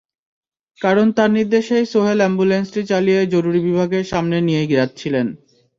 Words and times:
কারণ 0.81 1.07
তাঁর 1.11 1.29
নির্দেশেই 1.37 1.85
সোহেল 1.91 2.19
অ্যাম্বুলেন্সটি 2.21 2.81
চালিয়ে 2.91 3.21
জরুরি 3.33 3.59
বিভাগের 3.67 4.03
সামনে 4.11 4.37
নিয়ে 4.47 4.63
যাচ্ছিলেন। 4.73 5.27